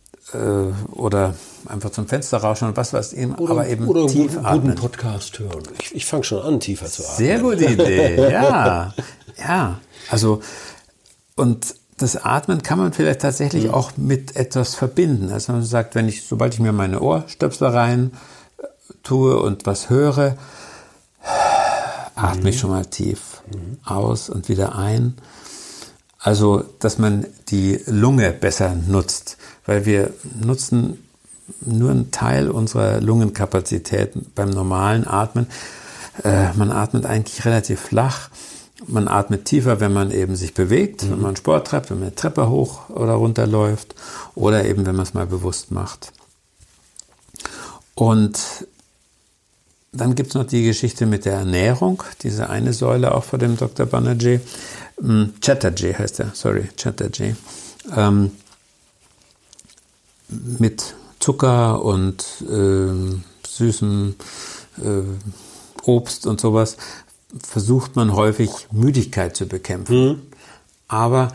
oder 0.92 1.34
einfach 1.66 1.90
zum 1.90 2.06
Fenster 2.06 2.38
rausschauen, 2.38 2.76
was 2.76 2.92
weiß 2.92 3.12
ich, 3.14 3.24
aber 3.36 3.66
eben 3.68 3.86
oder 3.88 4.00
einen 4.00 4.08
tief 4.08 4.32
guten, 4.34 4.46
atmen. 4.46 4.60
guten 4.62 4.74
Podcast 4.76 5.38
hören. 5.38 5.62
Ich, 5.80 5.94
ich 5.96 6.06
fange 6.06 6.24
schon 6.24 6.42
an, 6.42 6.60
tiefer 6.60 6.86
zu 6.86 7.02
atmen. 7.02 7.16
Sehr 7.16 7.38
gute 7.40 7.64
Idee, 7.64 8.30
ja. 8.30 8.94
Ja, 9.38 9.80
also 10.10 10.40
und 11.36 11.74
das 11.96 12.16
Atmen 12.16 12.62
kann 12.62 12.78
man 12.78 12.92
vielleicht 12.92 13.20
tatsächlich 13.20 13.64
Mhm. 13.64 13.74
auch 13.74 13.92
mit 13.96 14.36
etwas 14.36 14.74
verbinden. 14.74 15.30
Also 15.32 15.52
man 15.52 15.62
sagt, 15.62 15.94
wenn 15.94 16.08
ich, 16.08 16.24
sobald 16.26 16.54
ich 16.54 16.60
mir 16.60 16.72
meine 16.72 17.00
Ohrstöpsel 17.00 17.68
rein 17.68 18.12
äh, 18.58 18.66
tue 19.02 19.38
und 19.40 19.66
was 19.66 19.90
höre, 19.90 20.36
atme 22.14 22.48
ich 22.50 22.56
Mhm. 22.56 22.58
schon 22.60 22.70
mal 22.70 22.84
tief 22.86 23.42
aus 23.84 24.30
und 24.30 24.48
wieder 24.48 24.76
ein. 24.76 25.16
Also, 26.20 26.64
dass 26.78 26.98
man 26.98 27.26
die 27.48 27.80
Lunge 27.86 28.32
besser 28.32 28.74
nutzt, 28.74 29.38
weil 29.64 29.86
wir 29.86 30.12
nutzen 30.38 30.98
nur 31.62 31.90
einen 31.90 32.10
Teil 32.10 32.50
unserer 32.50 33.00
Lungenkapazität 33.00 34.34
beim 34.34 34.50
normalen 34.50 35.06
Atmen. 35.06 35.46
Äh, 36.22 36.52
man 36.54 36.70
atmet 36.70 37.06
eigentlich 37.06 37.44
relativ 37.44 37.80
flach 37.80 38.28
Man 38.86 39.08
atmet 39.08 39.44
tiefer, 39.44 39.80
wenn 39.80 39.92
man 39.92 40.10
eben 40.10 40.36
sich 40.36 40.54
bewegt, 40.54 41.10
wenn 41.10 41.20
man 41.20 41.36
Sport 41.36 41.66
treibt, 41.66 41.90
wenn 41.90 41.98
man 41.98 42.08
eine 42.08 42.14
Treppe 42.14 42.48
hoch 42.48 42.88
oder 42.88 43.12
runter 43.12 43.46
läuft 43.46 43.94
oder 44.34 44.64
eben, 44.64 44.86
wenn 44.86 44.96
man 44.96 45.02
es 45.02 45.14
mal 45.14 45.26
bewusst 45.26 45.70
macht. 45.70 46.12
Und 47.94 48.66
dann 49.92 50.14
gibt 50.14 50.30
es 50.30 50.34
noch 50.34 50.46
die 50.46 50.62
Geschichte 50.62 51.06
mit 51.06 51.24
der 51.24 51.34
Ernährung, 51.34 52.02
diese 52.22 52.48
eine 52.48 52.72
Säule 52.72 53.14
auch 53.14 53.24
von 53.24 53.40
dem 53.40 53.56
Dr. 53.56 53.86
Banerjee. 53.86 54.40
Hm, 55.00 55.34
Chatterjee 55.40 55.94
heißt 55.94 56.20
er, 56.20 56.30
sorry, 56.34 56.68
Chatterjee. 56.76 57.34
Ähm, 57.96 58.30
mit 60.28 60.94
Zucker 61.18 61.82
und 61.82 62.24
äh, 62.48 63.18
süßem 63.46 64.14
äh, 64.78 65.82
Obst 65.82 66.26
und 66.26 66.40
sowas 66.40 66.76
versucht 67.42 67.96
man 67.96 68.14
häufig 68.14 68.50
Müdigkeit 68.70 69.36
zu 69.36 69.46
bekämpfen. 69.46 70.08
Mhm. 70.08 70.22
Aber 70.86 71.32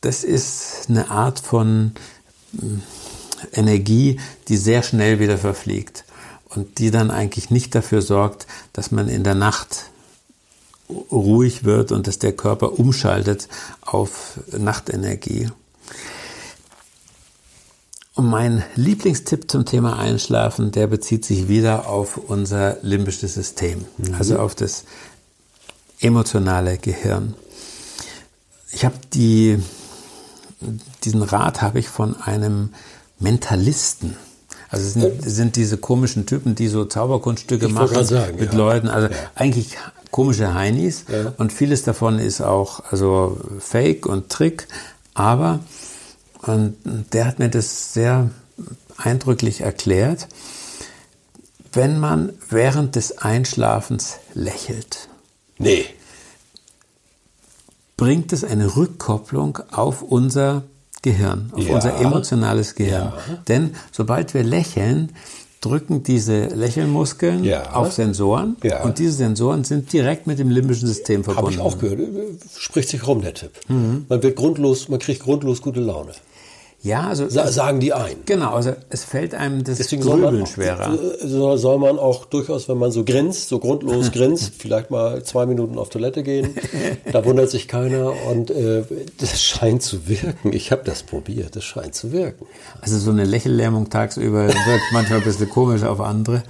das 0.00 0.22
ist 0.22 0.86
eine 0.88 1.10
Art 1.10 1.40
von 1.40 1.92
äh, 2.54 3.58
Energie, 3.58 4.20
die 4.46 4.56
sehr 4.56 4.82
schnell 4.82 5.18
wieder 5.18 5.38
verfliegt 5.38 6.05
und 6.48 6.78
die 6.78 6.90
dann 6.90 7.10
eigentlich 7.10 7.50
nicht 7.50 7.74
dafür 7.74 8.02
sorgt, 8.02 8.46
dass 8.72 8.90
man 8.90 9.08
in 9.08 9.24
der 9.24 9.34
Nacht 9.34 9.90
ruhig 10.88 11.64
wird 11.64 11.92
und 11.92 12.06
dass 12.06 12.18
der 12.18 12.32
Körper 12.32 12.78
umschaltet 12.78 13.48
auf 13.82 14.40
Nachtenergie. 14.56 15.48
Und 18.14 18.30
mein 18.30 18.64
Lieblingstipp 18.76 19.50
zum 19.50 19.66
Thema 19.66 19.98
Einschlafen, 19.98 20.72
der 20.72 20.86
bezieht 20.86 21.24
sich 21.24 21.48
wieder 21.48 21.86
auf 21.86 22.16
unser 22.16 22.78
limbisches 22.80 23.34
System, 23.34 23.84
mhm. 23.98 24.14
also 24.14 24.38
auf 24.38 24.54
das 24.54 24.84
emotionale 26.00 26.78
Gehirn. 26.78 27.34
Ich 28.72 28.84
habe 28.84 28.96
die, 29.12 29.58
diesen 31.04 31.22
Rat 31.22 31.60
habe 31.60 31.78
ich 31.78 31.88
von 31.88 32.20
einem 32.20 32.70
Mentalisten. 33.18 34.16
Also 34.68 34.86
es 34.86 34.94
sind, 34.94 35.22
sind 35.22 35.56
diese 35.56 35.76
komischen 35.76 36.26
Typen, 36.26 36.54
die 36.54 36.68
so 36.68 36.84
Zauberkunststücke 36.84 37.68
machen 37.68 38.04
sagen, 38.04 38.38
mit 38.38 38.52
ja. 38.52 38.58
Leuten. 38.58 38.88
Also 38.88 39.08
ja. 39.08 39.14
eigentlich 39.34 39.76
komische 40.10 40.54
Heinis. 40.54 41.04
Ja. 41.10 41.32
Und 41.36 41.52
vieles 41.52 41.82
davon 41.82 42.18
ist 42.18 42.40
auch 42.40 42.80
also 42.90 43.38
Fake 43.60 44.06
und 44.06 44.28
Trick. 44.28 44.66
Aber 45.14 45.60
und 46.42 46.76
der 47.12 47.26
hat 47.26 47.38
mir 47.38 47.48
das 47.48 47.92
sehr 47.92 48.30
eindrücklich 48.96 49.60
erklärt. 49.60 50.28
Wenn 51.72 51.98
man 51.98 52.32
während 52.48 52.96
des 52.96 53.18
Einschlafens 53.18 54.16
lächelt, 54.32 55.08
nee. 55.58 55.84
bringt 57.96 58.32
es 58.32 58.44
eine 58.44 58.76
Rückkopplung 58.76 59.58
auf 59.70 60.02
unser 60.02 60.62
Gehirn, 61.02 61.50
auf 61.52 61.66
ja. 61.66 61.74
unser 61.74 62.00
emotionales 62.00 62.74
Gehirn. 62.74 63.12
Ja. 63.14 63.38
Denn 63.48 63.74
sobald 63.92 64.34
wir 64.34 64.42
lächeln, 64.42 65.12
drücken 65.60 66.02
diese 66.02 66.46
Lächelmuskeln 66.46 67.44
ja. 67.44 67.72
auf 67.72 67.92
Sensoren 67.92 68.56
ja. 68.62 68.82
und 68.84 68.98
diese 68.98 69.12
Sensoren 69.12 69.64
sind 69.64 69.92
direkt 69.92 70.26
mit 70.26 70.38
dem 70.38 70.50
limbischen 70.50 70.86
System 70.86 71.24
verbunden. 71.24 71.58
Habe 71.58 71.68
ich 71.68 71.74
auch 71.74 71.78
gehört. 71.78 72.00
Spricht 72.56 72.88
sich 72.88 73.06
rum, 73.06 73.22
der 73.22 73.34
Tipp. 73.34 73.52
Mhm. 73.68 74.06
Man 74.08 74.22
wird 74.22 74.36
grundlos, 74.36 74.88
man 74.88 74.98
kriegt 74.98 75.22
grundlos 75.22 75.62
gute 75.62 75.80
Laune. 75.80 76.12
Ja, 76.82 77.08
also 77.08 77.28
Sa 77.28 77.50
sagen 77.50 77.80
die 77.80 77.92
ein. 77.92 78.16
Genau, 78.26 78.52
also 78.52 78.74
es 78.90 79.02
fällt 79.02 79.34
einem 79.34 79.64
das 79.64 79.78
Deswegen 79.78 80.02
Grübeln 80.02 80.42
auch, 80.42 80.46
schwerer. 80.46 80.96
Soll, 81.20 81.58
soll 81.58 81.78
man 81.78 81.98
auch 81.98 82.26
durchaus, 82.26 82.68
wenn 82.68 82.78
man 82.78 82.92
so 82.92 83.04
grinst, 83.04 83.48
so 83.48 83.58
grundlos 83.58 84.12
grinst, 84.12 84.52
vielleicht 84.56 84.90
mal 84.90 85.24
zwei 85.24 85.46
Minuten 85.46 85.78
auf 85.78 85.88
Toilette 85.88 86.22
gehen. 86.22 86.54
da 87.10 87.24
wundert 87.24 87.50
sich 87.50 87.66
keiner 87.66 88.12
und 88.30 88.50
äh, 88.50 88.84
das 89.18 89.42
scheint 89.42 89.82
zu 89.82 90.06
wirken. 90.08 90.52
Ich 90.52 90.70
habe 90.70 90.82
das 90.84 91.02
probiert, 91.02 91.56
das 91.56 91.64
scheint 91.64 91.94
zu 91.94 92.12
wirken. 92.12 92.46
Also 92.80 92.98
so 92.98 93.10
eine 93.10 93.24
Lächellähmung 93.24 93.90
tagsüber 93.90 94.46
wirkt 94.46 94.92
manchmal 94.92 95.18
ein 95.18 95.24
bisschen 95.24 95.50
komisch 95.50 95.82
auf 95.82 96.00
andere. 96.00 96.44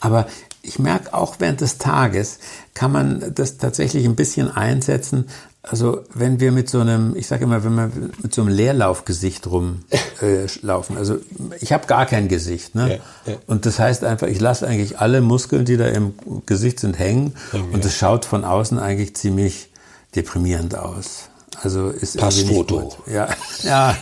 Aber 0.00 0.26
ich 0.62 0.78
merke 0.78 1.14
auch 1.14 1.36
während 1.38 1.60
des 1.60 1.78
Tages 1.78 2.38
kann 2.74 2.92
man 2.92 3.32
das 3.34 3.58
tatsächlich 3.58 4.04
ein 4.04 4.16
bisschen 4.16 4.50
einsetzen, 4.50 5.26
also 5.68 6.04
wenn 6.14 6.38
wir 6.38 6.52
mit 6.52 6.70
so 6.70 6.78
einem, 6.78 7.16
ich 7.16 7.26
sage 7.26 7.44
immer, 7.44 7.64
wenn 7.64 7.74
wir 7.74 7.90
mit 8.22 8.32
so 8.32 8.42
einem 8.42 8.54
Leerlaufgesicht 8.54 9.48
rumlaufen, 9.48 9.82
äh, 10.96 10.98
also 10.98 11.18
ich 11.60 11.72
habe 11.72 11.86
gar 11.86 12.06
kein 12.06 12.28
Gesicht, 12.28 12.76
ne? 12.76 13.00
Ja, 13.26 13.32
ja. 13.32 13.38
Und 13.48 13.66
das 13.66 13.80
heißt 13.80 14.04
einfach, 14.04 14.28
ich 14.28 14.38
lasse 14.40 14.66
eigentlich 14.66 15.00
alle 15.00 15.20
Muskeln, 15.20 15.64
die 15.64 15.76
da 15.76 15.86
im 15.88 16.14
Gesicht 16.46 16.78
sind, 16.78 16.98
hängen 16.98 17.34
ja, 17.52 17.60
und 17.72 17.84
es 17.84 17.96
schaut 17.96 18.24
von 18.24 18.44
außen 18.44 18.78
eigentlich 18.78 19.16
ziemlich 19.16 19.70
deprimierend 20.14 20.76
aus. 20.76 21.30
Also 21.60 21.88
ist 21.88 22.16
Passfoto. 22.16 22.94
Ja, 23.12 23.28
ja. 23.64 23.96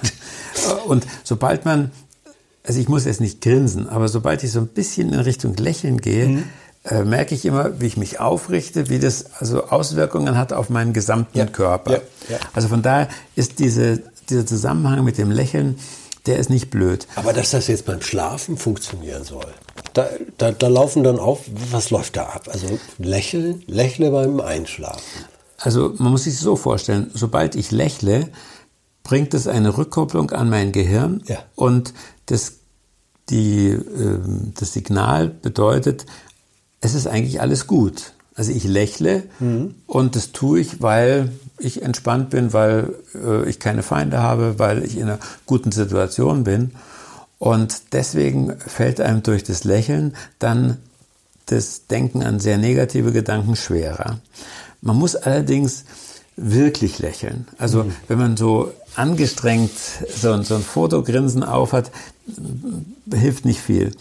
Und 0.86 1.06
sobald 1.22 1.64
man, 1.64 1.92
also 2.62 2.78
ich 2.78 2.88
muss 2.90 3.06
jetzt 3.06 3.22
nicht 3.22 3.40
grinsen, 3.40 3.88
aber 3.88 4.08
sobald 4.08 4.44
ich 4.44 4.52
so 4.52 4.60
ein 4.60 4.68
bisschen 4.68 5.14
in 5.14 5.20
Richtung 5.20 5.56
Lächeln 5.56 5.98
gehe, 5.98 6.28
mhm 6.28 6.44
äh, 6.84 7.02
merke 7.02 7.34
ich 7.34 7.44
immer, 7.46 7.80
wie 7.80 7.86
ich 7.86 7.96
mich 7.96 8.20
aufrichte, 8.20 8.88
wie 8.90 8.98
das 8.98 9.26
also 9.38 9.64
Auswirkungen 9.64 10.36
hat 10.36 10.52
auf 10.52 10.68
meinen 10.68 10.92
gesamten 10.92 11.38
ja, 11.38 11.46
Körper. 11.46 11.92
Ja, 11.92 12.00
ja. 12.28 12.38
Also 12.52 12.68
von 12.68 12.82
daher 12.82 13.08
ist 13.36 13.58
diese, 13.58 14.02
dieser 14.28 14.46
Zusammenhang 14.46 15.02
mit 15.04 15.18
dem 15.18 15.30
Lächeln, 15.30 15.78
der 16.26 16.38
ist 16.38 16.50
nicht 16.50 16.70
blöd. 16.70 17.06
Aber 17.16 17.32
dass 17.32 17.50
das 17.50 17.66
jetzt 17.68 17.86
beim 17.86 18.02
Schlafen 18.02 18.56
funktionieren 18.56 19.24
soll, 19.24 19.46
da, 19.94 20.08
da, 20.38 20.52
da 20.52 20.68
laufen 20.68 21.04
dann 21.04 21.18
auf, 21.18 21.40
was 21.70 21.90
läuft 21.90 22.16
da 22.16 22.24
ab? 22.24 22.48
Also 22.52 22.78
lächeln, 22.98 23.62
lächle 23.66 24.10
beim 24.10 24.40
Einschlafen. 24.40 25.02
Also 25.58 25.94
man 25.98 26.12
muss 26.12 26.24
sich 26.24 26.38
so 26.38 26.56
vorstellen, 26.56 27.10
sobald 27.14 27.54
ich 27.54 27.70
lächle, 27.70 28.28
bringt 29.02 29.34
es 29.34 29.46
eine 29.46 29.76
Rückkopplung 29.76 30.30
an 30.32 30.50
mein 30.50 30.72
Gehirn 30.72 31.22
ja. 31.26 31.38
und 31.54 31.94
das, 32.26 32.54
die, 33.30 33.68
äh, 33.68 34.18
das 34.54 34.72
Signal 34.72 35.28
bedeutet, 35.28 36.06
es 36.84 36.94
ist 36.94 37.06
eigentlich 37.06 37.40
alles 37.40 37.66
gut. 37.66 38.12
Also 38.36 38.52
ich 38.52 38.64
lächle 38.64 39.22
mhm. 39.40 39.74
und 39.86 40.16
das 40.16 40.32
tue 40.32 40.60
ich, 40.60 40.82
weil 40.82 41.32
ich 41.58 41.82
entspannt 41.82 42.30
bin, 42.30 42.52
weil 42.52 42.94
äh, 43.14 43.48
ich 43.48 43.58
keine 43.58 43.82
Feinde 43.82 44.20
habe, 44.20 44.58
weil 44.58 44.84
ich 44.84 44.96
in 44.96 45.04
einer 45.04 45.18
guten 45.46 45.72
Situation 45.72 46.44
bin. 46.44 46.72
Und 47.38 47.92
deswegen 47.92 48.58
fällt 48.58 49.00
einem 49.00 49.22
durch 49.22 49.44
das 49.44 49.64
Lächeln 49.64 50.14
dann 50.38 50.78
das 51.46 51.86
Denken 51.86 52.22
an 52.22 52.38
sehr 52.40 52.58
negative 52.58 53.12
Gedanken 53.12 53.56
schwerer. 53.56 54.18
Man 54.82 54.96
muss 54.96 55.16
allerdings 55.16 55.84
wirklich 56.36 56.98
lächeln. 56.98 57.46
Also 57.56 57.84
mhm. 57.84 57.92
wenn 58.08 58.18
man 58.18 58.36
so 58.36 58.72
angestrengt 58.96 59.72
so, 60.14 60.42
so 60.42 60.56
ein 60.56 60.62
Fotogrinsen 60.62 61.44
aufhat, 61.44 61.90
hilft 63.10 63.44
nicht 63.44 63.60
viel. 63.60 63.92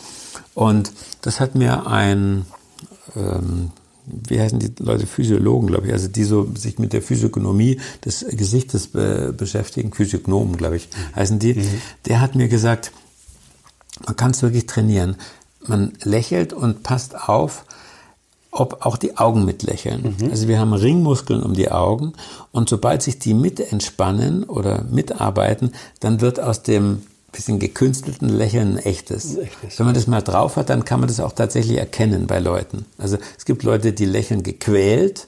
Und 0.53 0.91
das 1.21 1.39
hat 1.39 1.55
mir 1.55 1.87
ein 1.87 2.45
ähm, 3.15 3.71
wie 4.05 4.39
heißen 4.39 4.59
die 4.59 4.71
Leute, 4.79 5.07
Physiologen, 5.07 5.67
glaube 5.67 5.87
ich, 5.87 5.93
also 5.93 6.07
die 6.07 6.23
so 6.23 6.47
sich 6.55 6.77
mit 6.77 6.93
der 6.93 7.01
Physiognomie 7.01 7.79
des 8.03 8.25
Gesichtes 8.29 8.87
be 8.87 9.33
beschäftigen, 9.35 9.93
Physiognomen, 9.93 10.57
glaube 10.57 10.77
ich, 10.77 10.89
heißen 11.15 11.39
die, 11.39 11.53
mhm. 11.53 11.81
der 12.05 12.19
hat 12.19 12.35
mir 12.35 12.49
gesagt, 12.49 12.91
man 14.05 14.15
kann 14.15 14.31
es 14.31 14.41
wirklich 14.41 14.65
trainieren. 14.65 15.15
Man 15.65 15.93
lächelt 16.03 16.51
und 16.51 16.83
passt 16.83 17.15
auf, 17.15 17.65
ob 18.51 18.85
auch 18.85 18.97
die 18.97 19.17
Augen 19.17 19.45
mitlächeln. 19.45 20.15
Mhm. 20.19 20.29
Also 20.29 20.47
wir 20.47 20.59
haben 20.59 20.73
Ringmuskeln 20.73 21.41
um 21.41 21.53
die 21.53 21.71
Augen 21.71 22.13
und 22.51 22.69
sobald 22.69 23.01
sich 23.01 23.19
die 23.19 23.33
mit 23.33 23.59
entspannen 23.59 24.43
oder 24.43 24.83
mitarbeiten, 24.83 25.71
dann 26.01 26.21
wird 26.21 26.39
aus 26.39 26.61
dem 26.61 27.03
bisschen 27.33 27.59
gekünstelten 27.59 28.29
Lächeln 28.29 28.77
ein 28.77 28.77
echtes. 28.77 29.37
echtes. 29.37 29.77
Wenn 29.77 29.85
man 29.85 29.95
das 29.95 30.07
mal 30.07 30.21
drauf 30.21 30.55
hat, 30.55 30.69
dann 30.69 30.85
kann 30.85 31.01
man 31.01 31.09
das 31.09 31.19
auch 31.19 31.33
tatsächlich 31.33 31.77
erkennen 31.77 32.27
bei 32.27 32.39
Leuten. 32.39 32.85
Also 32.97 33.17
es 33.37 33.43
gibt 33.43 33.63
Leute, 33.63 33.91
die 33.91 34.05
lächeln 34.05 34.43
gequält, 34.43 35.27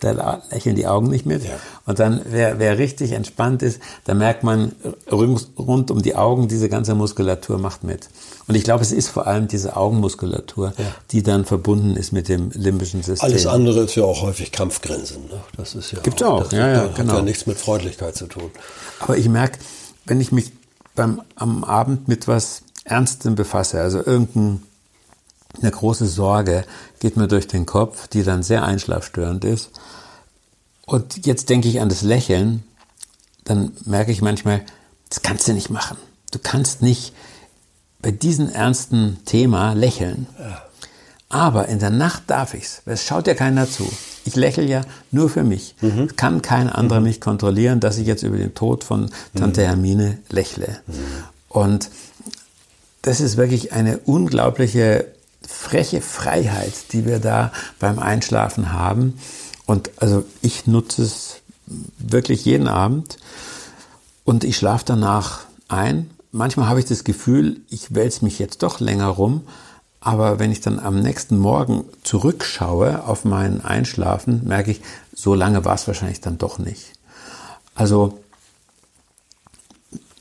da 0.00 0.42
lächeln 0.50 0.76
die 0.76 0.86
Augen 0.86 1.08
nicht 1.08 1.24
mit. 1.24 1.44
Ja. 1.44 1.52
Und 1.86 1.98
dann, 1.98 2.20
wer, 2.28 2.58
wer 2.58 2.78
richtig 2.78 3.12
entspannt 3.12 3.62
ist, 3.62 3.80
da 4.04 4.12
merkt 4.12 4.42
man 4.42 4.72
rund 5.10 5.90
um 5.90 6.02
die 6.02 6.16
Augen, 6.16 6.48
diese 6.48 6.68
ganze 6.68 6.94
Muskulatur 6.94 7.58
macht 7.58 7.82
mit. 7.82 8.08
Und 8.46 8.56
ich 8.56 8.64
glaube, 8.64 8.82
es 8.82 8.92
ist 8.92 9.08
vor 9.08 9.26
allem 9.26 9.48
diese 9.48 9.76
Augenmuskulatur, 9.76 10.74
ja. 10.76 10.84
die 11.12 11.22
dann 11.22 11.46
verbunden 11.46 11.96
ist 11.96 12.12
mit 12.12 12.28
dem 12.28 12.50
limbischen 12.52 13.02
System. 13.02 13.26
Alles 13.26 13.46
andere 13.46 13.84
ist 13.84 13.94
ja 13.94 14.04
auch 14.04 14.20
häufig 14.20 14.52
Kampfgrenzen. 14.52 15.28
Ne? 15.28 15.40
Das 15.56 15.74
ist 15.74 15.92
ja 15.92 16.00
Gibt's 16.00 16.22
auch. 16.22 16.42
Das 16.42 16.52
ja, 16.52 16.70
ja, 16.70 16.80
hat 16.82 16.96
genau. 16.96 17.16
ja 17.16 17.22
nichts 17.22 17.46
mit 17.46 17.56
Freundlichkeit 17.56 18.16
zu 18.16 18.26
tun. 18.26 18.50
Aber 19.00 19.16
ich 19.16 19.30
merke, 19.30 19.58
wenn 20.04 20.20
ich 20.20 20.32
mich 20.32 20.52
beim, 20.94 21.22
am 21.36 21.64
Abend 21.64 22.08
mit 22.08 22.28
was 22.28 22.62
Ernstem 22.84 23.34
befasse, 23.34 23.80
also 23.80 24.04
irgendeine 24.04 24.60
große 25.62 26.06
Sorge 26.06 26.64
geht 27.00 27.16
mir 27.16 27.28
durch 27.28 27.48
den 27.48 27.66
Kopf, 27.66 28.08
die 28.08 28.22
dann 28.22 28.42
sehr 28.42 28.64
einschlafstörend 28.64 29.44
ist. 29.44 29.70
Und 30.86 31.26
jetzt 31.26 31.48
denke 31.48 31.68
ich 31.68 31.80
an 31.80 31.88
das 31.88 32.02
Lächeln, 32.02 32.62
dann 33.44 33.72
merke 33.84 34.12
ich 34.12 34.22
manchmal, 34.22 34.64
das 35.08 35.22
kannst 35.22 35.48
du 35.48 35.52
nicht 35.52 35.70
machen. 35.70 35.96
Du 36.30 36.38
kannst 36.38 36.82
nicht 36.82 37.14
bei 38.00 38.10
diesem 38.10 38.50
ernsten 38.50 39.18
Thema 39.24 39.72
lächeln. 39.72 40.26
Aber 41.28 41.68
in 41.68 41.78
der 41.78 41.90
Nacht 41.90 42.24
darf 42.26 42.54
ich's, 42.54 42.82
weil 42.84 42.94
es 42.94 43.06
schaut 43.06 43.26
ja 43.26 43.34
keiner 43.34 43.68
zu. 43.68 43.90
Ich 44.24 44.36
lächle 44.36 44.64
ja 44.64 44.82
nur 45.10 45.28
für 45.28 45.44
mich. 45.44 45.74
Kann 46.16 46.42
kein 46.42 46.68
anderer 46.68 47.00
mich 47.00 47.20
kontrollieren, 47.20 47.80
dass 47.80 47.98
ich 47.98 48.06
jetzt 48.06 48.22
über 48.22 48.36
den 48.36 48.54
Tod 48.54 48.84
von 48.84 49.10
Tante 49.36 49.62
Hermine 49.62 50.18
lächle. 50.30 50.80
Und 51.48 51.90
das 53.02 53.20
ist 53.20 53.36
wirklich 53.36 53.72
eine 53.72 53.98
unglaubliche 53.98 55.06
freche 55.46 56.00
Freiheit, 56.00 56.92
die 56.92 57.04
wir 57.06 57.18
da 57.18 57.52
beim 57.78 57.98
Einschlafen 57.98 58.72
haben. 58.72 59.18
Und 59.66 59.90
also 59.96 60.24
ich 60.40 60.66
nutze 60.66 61.02
es 61.02 61.40
wirklich 61.98 62.44
jeden 62.44 62.68
Abend 62.68 63.18
und 64.24 64.44
ich 64.44 64.56
schlafe 64.56 64.84
danach 64.86 65.40
ein. 65.68 66.10
Manchmal 66.32 66.68
habe 66.68 66.80
ich 66.80 66.86
das 66.86 67.04
Gefühl, 67.04 67.60
ich 67.70 67.94
wälze 67.94 68.24
mich 68.24 68.38
jetzt 68.38 68.62
doch 68.62 68.80
länger 68.80 69.06
rum, 69.08 69.42
aber 70.04 70.38
wenn 70.38 70.52
ich 70.52 70.60
dann 70.60 70.78
am 70.78 71.00
nächsten 71.00 71.38
Morgen 71.38 71.86
zurückschaue 72.02 73.04
auf 73.04 73.24
mein 73.24 73.64
Einschlafen, 73.64 74.42
merke 74.44 74.70
ich, 74.70 74.82
so 75.14 75.34
lange 75.34 75.64
war 75.64 75.74
es 75.74 75.86
wahrscheinlich 75.86 76.20
dann 76.20 76.36
doch 76.36 76.58
nicht. 76.58 76.92
Also 77.74 78.18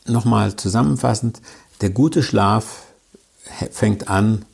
nochmal 0.07 0.55
zusammenfassend, 0.55 1.41
der 1.81 1.89
gute 1.89 2.23
Schlaf 2.23 2.83
fängt 3.71 4.07
an 4.07 4.45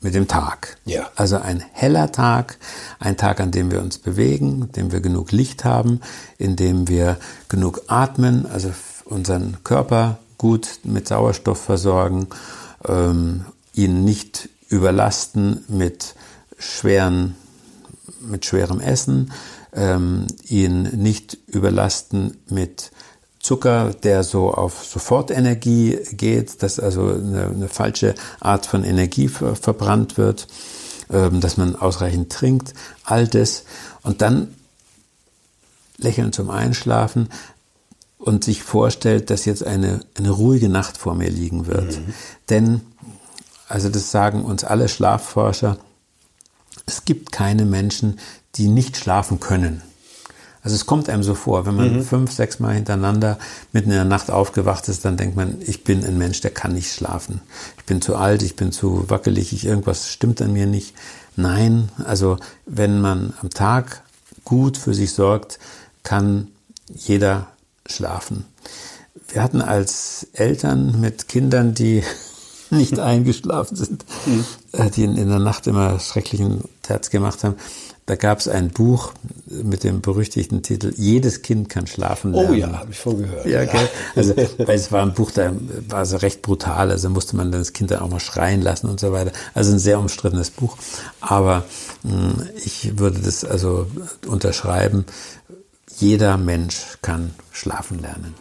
mit 0.00 0.14
dem 0.14 0.28
Tag. 0.28 0.76
Ja. 0.84 1.10
Also 1.16 1.38
ein 1.38 1.60
heller 1.72 2.12
Tag, 2.12 2.58
ein 3.00 3.16
Tag, 3.16 3.40
an 3.40 3.50
dem 3.50 3.72
wir 3.72 3.82
uns 3.82 3.98
bewegen, 3.98 4.62
in 4.62 4.72
dem 4.72 4.92
wir 4.92 5.00
genug 5.00 5.32
Licht 5.32 5.64
haben, 5.64 6.00
in 6.38 6.54
dem 6.54 6.86
wir 6.86 7.16
genug 7.48 7.82
atmen, 7.88 8.46
also 8.46 8.70
unseren 9.04 9.56
Körper 9.64 10.18
gut 10.38 10.78
mit 10.84 11.08
Sauerstoff 11.08 11.60
versorgen, 11.60 12.28
ähm, 12.86 13.44
ihn 13.74 14.04
nicht 14.04 14.50
überlasten 14.68 15.64
mit 15.68 16.14
schweren, 16.58 17.36
mit 18.20 18.44
schwerem 18.44 18.80
Essen, 18.80 19.32
ähm, 19.72 20.26
ihn 20.48 20.82
nicht 20.82 21.38
überlasten 21.46 22.36
mit 22.48 22.90
Zucker, 23.40 23.94
der 24.02 24.24
so 24.24 24.52
auf 24.52 24.84
Sofortenergie 24.84 25.98
geht, 26.12 26.62
dass 26.62 26.80
also 26.80 27.08
eine, 27.08 27.46
eine 27.46 27.68
falsche 27.68 28.14
Art 28.40 28.66
von 28.66 28.84
Energie 28.84 29.28
ver 29.28 29.54
verbrannt 29.54 30.18
wird, 30.18 30.48
ähm, 31.10 31.40
dass 31.40 31.56
man 31.56 31.76
ausreichend 31.76 32.32
trinkt, 32.32 32.74
all 33.04 33.28
das. 33.28 33.64
Und 34.02 34.22
dann 34.22 34.54
lächeln 35.98 36.32
zum 36.32 36.50
Einschlafen 36.50 37.28
und 38.18 38.44
sich 38.44 38.62
vorstellt, 38.62 39.30
dass 39.30 39.44
jetzt 39.44 39.64
eine, 39.64 40.00
eine 40.16 40.30
ruhige 40.30 40.68
Nacht 40.68 40.98
vor 40.98 41.14
mir 41.14 41.30
liegen 41.30 41.66
wird. 41.66 41.98
Mhm. 41.98 42.14
Denn, 42.50 42.80
also 43.68 43.88
das 43.88 44.10
sagen 44.10 44.44
uns 44.44 44.64
alle 44.64 44.88
Schlafforscher, 44.88 45.78
es 46.86 47.04
gibt 47.04 47.32
keine 47.32 47.64
Menschen, 47.64 48.18
die 48.54 48.68
nicht 48.68 48.96
schlafen 48.96 49.40
können. 49.40 49.82
Also 50.62 50.74
es 50.74 50.86
kommt 50.86 51.08
einem 51.08 51.22
so 51.22 51.34
vor, 51.34 51.66
wenn 51.66 51.76
man 51.76 51.96
mhm. 51.96 52.02
fünf, 52.02 52.32
sechs 52.32 52.58
Mal 52.58 52.74
hintereinander 52.74 53.38
mitten 53.72 53.90
in 53.90 53.96
der 53.96 54.04
Nacht 54.04 54.30
aufgewacht 54.30 54.88
ist, 54.88 55.04
dann 55.04 55.16
denkt 55.16 55.36
man, 55.36 55.56
ich 55.60 55.84
bin 55.84 56.04
ein 56.04 56.18
Mensch, 56.18 56.40
der 56.40 56.50
kann 56.50 56.74
nicht 56.74 56.92
schlafen. 56.92 57.40
Ich 57.78 57.84
bin 57.84 58.02
zu 58.02 58.16
alt, 58.16 58.42
ich 58.42 58.56
bin 58.56 58.72
zu 58.72 59.08
wackelig, 59.08 59.52
ich, 59.52 59.64
irgendwas 59.64 60.08
stimmt 60.08 60.42
an 60.42 60.52
mir 60.52 60.66
nicht. 60.66 60.94
Nein, 61.36 61.90
also 62.04 62.38
wenn 62.66 63.00
man 63.00 63.34
am 63.40 63.50
Tag 63.50 64.02
gut 64.44 64.76
für 64.76 64.94
sich 64.94 65.12
sorgt, 65.12 65.58
kann 66.02 66.48
jeder 66.92 67.46
schlafen. 67.86 68.44
Wir 69.28 69.42
hatten 69.42 69.62
als 69.62 70.26
Eltern 70.32 71.00
mit 71.00 71.28
Kindern, 71.28 71.74
die 71.74 72.02
nicht 72.70 72.98
eingeschlafen 72.98 73.76
sind, 73.76 74.04
mhm. 74.26 74.44
die 74.94 75.04
in, 75.04 75.16
in 75.16 75.28
der 75.28 75.38
Nacht 75.38 75.66
immer 75.66 75.98
schrecklichen 75.98 76.62
Terz 76.82 77.10
gemacht 77.10 77.44
haben, 77.44 77.56
da 78.08 78.16
gab 78.16 78.38
es 78.38 78.48
ein 78.48 78.70
Buch 78.70 79.12
mit 79.44 79.84
dem 79.84 80.00
berüchtigten 80.00 80.62
Titel 80.62 80.94
Jedes 80.96 81.42
Kind 81.42 81.68
kann 81.68 81.86
schlafen 81.86 82.32
lernen. 82.32 82.50
Oh 82.50 82.54
ja, 82.54 82.72
habe 82.78 82.90
ich 82.90 82.98
von 82.98 83.18
gehört. 83.18 83.44
Ja, 83.44 83.60
okay. 83.60 83.86
Also, 84.16 84.34
weil 84.34 84.76
es 84.76 84.90
war 84.90 85.02
ein 85.02 85.12
Buch, 85.12 85.30
da 85.30 85.52
war 85.88 86.06
so 86.06 86.16
recht 86.16 86.40
brutal. 86.40 86.90
Also 86.90 87.10
musste 87.10 87.36
man 87.36 87.52
das 87.52 87.74
Kind 87.74 87.90
dann 87.90 88.00
auch 88.00 88.08
mal 88.08 88.18
schreien 88.18 88.62
lassen 88.62 88.88
und 88.88 88.98
so 88.98 89.12
weiter. 89.12 89.32
Also 89.52 89.72
ein 89.72 89.78
sehr 89.78 89.98
umstrittenes 89.98 90.50
Buch. 90.50 90.78
Aber 91.20 91.64
mh, 92.02 92.12
hm, 92.12 92.48
ich 92.64 92.98
würde 92.98 93.20
das 93.20 93.44
also 93.44 93.86
unterschreiben. 94.26 95.04
Jeder 95.98 96.38
Mensch 96.38 96.96
kann 97.02 97.34
schlafen 97.52 97.98
lernen. 97.98 98.34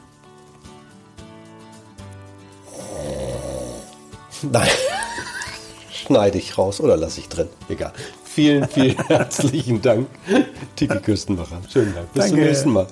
Nein. 4.43 4.67
Schneide 5.91 6.37
ich 6.37 6.57
raus 6.57 6.79
oder 6.79 6.95
lasse 6.95 7.19
ich 7.19 7.27
drin. 7.29 7.49
Egal. 7.69 7.93
Vielen, 8.23 8.67
vielen 8.67 8.95
herzlichen 9.07 9.81
Dank, 9.81 10.07
Tiki 10.75 10.99
Küstenmacher. 10.99 11.59
Schönen 11.71 11.93
Dank. 11.95 12.13
Bis 12.13 12.25
Danke. 12.25 12.35
zum 12.35 12.45
nächsten 12.45 12.71
Mal. 12.71 12.87